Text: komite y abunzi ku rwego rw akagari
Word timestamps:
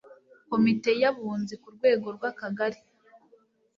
komite 0.51 0.91
y 1.01 1.05
abunzi 1.09 1.53
ku 1.61 1.67
rwego 1.75 2.07
rw 2.15 2.23
akagari 2.31 2.79